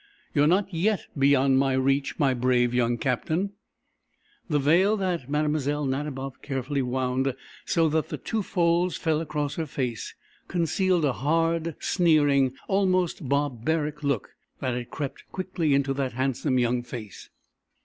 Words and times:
You 0.33 0.41
are 0.45 0.47
not 0.47 0.73
yet 0.73 1.05
beyond 1.15 1.59
my 1.59 1.73
reach, 1.73 2.17
my 2.17 2.33
brave 2.33 2.73
young 2.73 2.97
Captain!" 2.97 3.51
The 4.49 4.57
veil 4.57 4.97
that 4.97 5.29
Mlle. 5.29 5.85
Nadiboff 5.85 6.41
carefully 6.41 6.81
wound 6.81 7.35
so 7.67 7.87
that 7.89 8.25
two 8.25 8.41
folds 8.41 8.97
fell 8.97 9.21
across 9.21 9.57
her 9.57 9.67
face 9.67 10.15
concealed 10.47 11.05
a 11.05 11.13
hard, 11.13 11.75
sneering, 11.79 12.53
almost 12.67 13.29
barbaric 13.29 14.01
look 14.01 14.31
that 14.59 14.73
had 14.73 14.89
crept 14.89 15.21
quickly 15.31 15.75
into 15.75 15.93
that 15.93 16.13
handsome 16.13 16.57
young 16.57 16.81
face. 16.81 17.29